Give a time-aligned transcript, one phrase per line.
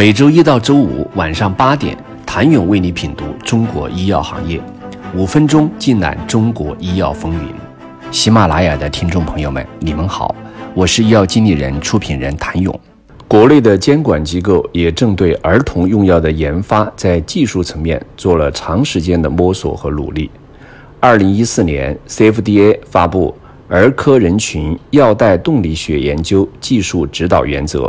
[0.00, 4.58] 每周一到周五晚上八点，谭勇为你品读中国医药行业，
[5.14, 7.40] 五分钟尽览中国医药风云。
[8.10, 10.34] 喜马拉雅的听众朋友们，你们好，
[10.72, 12.80] 我是医药经理人、出品人谭勇。
[13.28, 20.30] 国内的监管机构也正对儿童用药的研发在技术层面做了长时间的摸索和努力。
[20.98, 23.36] 二零一四年，CFDA 发布
[23.74, 27.80] 《儿科人群药代动力学研究技术指导原则》。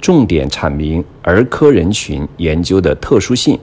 [0.00, 3.58] 重点阐明儿科人群研究的特殊性，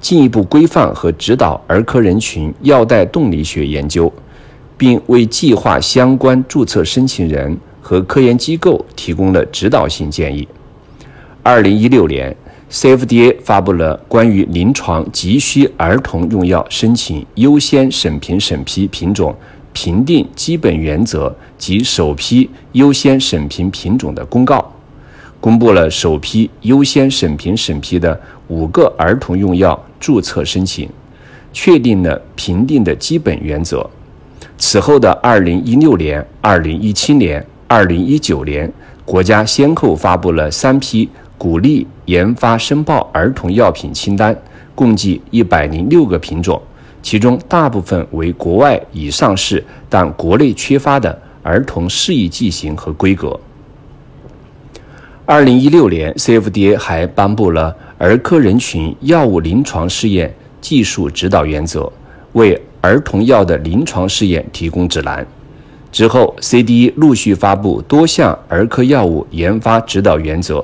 [0.00, 4.12] 进一步规范和指导儿科人群药代动力学研究，
[4.76, 10.46] 并为计划相关注册申请人和科研机构提供了指导性建议。
[11.42, 12.34] 二零一六年
[12.70, 19.36] ，CFDA 发布了关于临床急需儿童用药申请优先审评审批品种
[19.74, 24.73] 评定基本原则及首批优先审评品种的公告。
[25.44, 30.88] 公布了首批优先审评审批的五个儿童用药注册申请，
[31.52, 33.86] 确定了评定的基本原则。
[34.56, 38.72] 此后的二零一六年、二零一七年、二零一九年，
[39.04, 44.34] 国家先后发布了三批鼓励研发申报儿童药品清单，
[44.74, 46.58] 共计一百零六个品种，
[47.02, 53.38] 其中大部分为国外已上市但国内缺乏的儿童适宜剂型和规格。
[55.26, 61.90] 二零一六年，CFDA 还颁布了儿科人群药物临床试验技术指导原则，
[62.34, 65.26] 为儿童药的临床试验提供指南。
[65.90, 70.62] 之后，CDE 陆续发布多项儿科药物研发指导原则，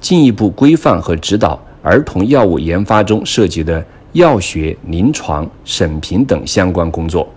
[0.00, 7.32] 进一步规范和指导儿童药物研发中涉及的药学、临床、审评等相关工作。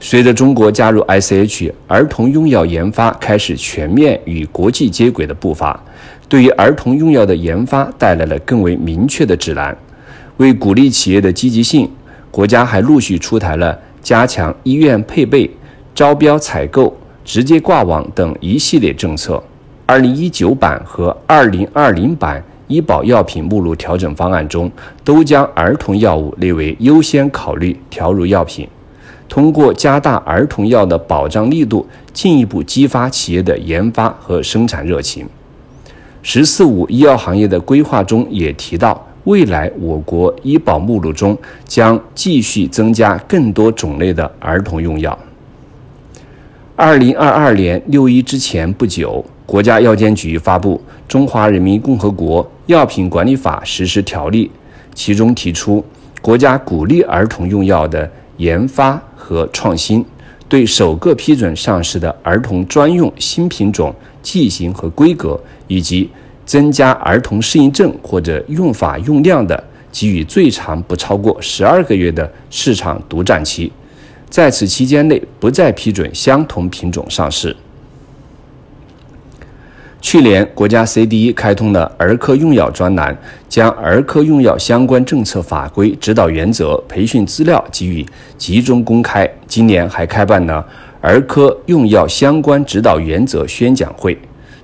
[0.00, 5.78] 随着中国加入 ICH，儿童用药研发开始全面与国际接轨的步伐，
[6.28, 9.76] 对于儿童用药的研发带来了更为明确的指南。
[10.36, 11.90] 为鼓励企业的积极性，
[12.30, 15.50] 国家还陆续出台了加强医院配备、
[15.92, 19.42] 招标采购、直接挂网等一系列政策。
[19.84, 24.70] 二零一九版和二零二零版医保药品目录调整方案中，
[25.02, 28.68] 都将儿童药物列为优先考虑调入药品。
[29.28, 35.26] 通过加大儿童药的保障力度，进一步激发企业的研发和生产热情。
[36.22, 41.36] “十四五”医药行业的规划中也提到，未来我国医保目录中
[41.66, 45.16] 将继续增加更多种类的儿童用药。
[46.74, 54.46] 二零二二年六一之前不久，国家药监局发布《中华人民共和国药品管理法实施条例》，
[54.94, 55.84] 其中提出，
[56.22, 59.00] 国家鼓励儿童用药的研发。
[59.28, 60.02] 和创新，
[60.48, 66.08] 对首个批准上市的儿童专用新品种剂型和规格，以及
[66.46, 69.62] 增加儿童适应症或者用法用量的，
[69.92, 73.70] 给予最长不超过十二个月的市场独占期，
[74.30, 77.54] 在此期间内不再批准相同品种上市。
[80.10, 83.14] 去年，国家 CDE 开通了儿科用药专栏，
[83.46, 88.06] 将儿科用药相关政策法规、指导原则、培训资料给予
[88.38, 89.30] 集中公开。
[89.46, 90.66] 今年还开办了
[91.02, 94.18] 儿科用药相关指导原则宣讲会。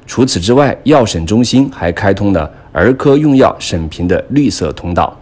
[0.06, 5.15] 除此之外，药审中心还开通了儿科用药审评的绿色通道。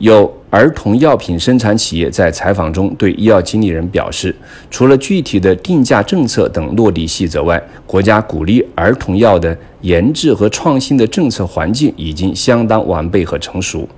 [0.00, 4.32] 有儿童药品生产企业在采访中对医药经理人表示，
[4.70, 13.88] 除了具体的定价政策等落地细则外，国家鼓励儿童药的研制和创新的政策环境已经相当完备和成熟。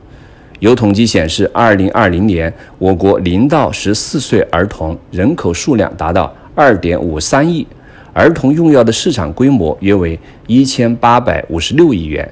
[0.61, 7.67] 有统计显示，二零二零年我国零到十四岁儿童人口数量达到二点五三亿，
[8.15, 12.27] 儿童用药的市场规模约为一千八百五十六亿元。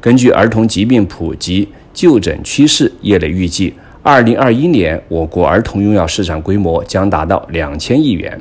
[0.00, 1.68] 根据儿童疾病普及。
[1.98, 8.40] 就诊趋势，业内预计，二零二一年我国儿童用药市场规模将达到两千亿元，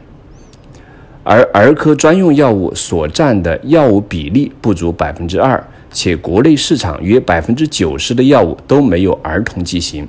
[1.23, 5.59] 而儿科专用药物所占的药物比例不足百分之二，
[5.91, 10.07] 且国内市场约百分之九十的药物都没有儿童剂型，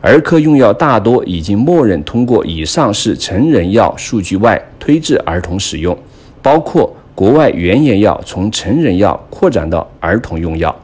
[0.00, 5.96] 儿科用药大多已经默认通过以上市成人药数据外推至儿童使用，
[6.42, 10.74] 包括国外原研药从成人药扩展到儿童用药。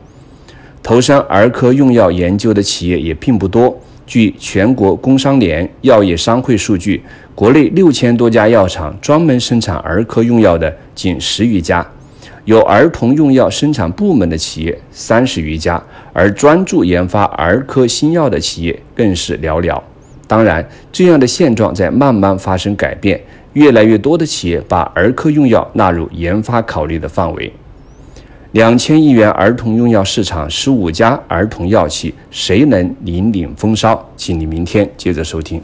[0.87, 3.77] 投身儿科用药研究的企业也并不多。
[4.07, 7.03] 据全国工商联药业商会数据，
[7.35, 11.85] 国内六千多家药厂专门生产儿科用药的仅十余家，
[12.45, 19.83] 有儿童用药生产部门的企业三十余家，而专注研发儿科新药的企业更是寥寥。
[20.29, 23.21] 当然，这样的现状在慢慢发生改变，
[23.55, 27.53] 越来越多的企业把儿科用药纳入研发考虑的范围。
[28.57, 34.03] 两千亿元儿童用药市场，十五家儿童药企，谁能引领风骚？
[34.17, 35.61] 请你明天接着收听。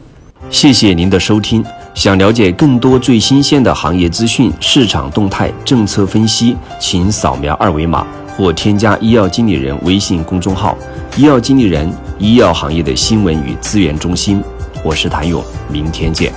[0.51, 1.65] 谢谢您的收听。
[1.95, 8.05] 想了解更多最新鲜的行业资讯、市场动态、政策分析，请扫描二维码
[8.37, 10.77] 或添加医药经理人微信公众号
[11.17, 14.39] “医药经理人”——医药行业的新闻与资源中心。
[14.83, 16.31] 我是谭勇，明天见。